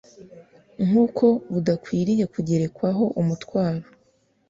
nkuko 0.85 1.25
budakwiriye 1.51 2.25
kugerekwaho 2.33 3.03
umutwaro 3.21 3.85